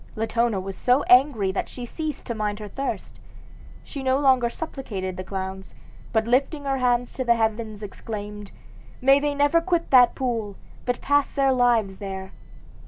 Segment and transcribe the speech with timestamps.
[0.15, 3.19] Latona was so angry that she ceased to mind her thirst.
[3.83, 5.75] She no longer supplicated the clowns,
[6.11, 8.51] but lifting her hands to heaven exclaimed,
[8.99, 10.55] 'May they never quit that pool,
[10.87, 12.31] but pass their lives there!'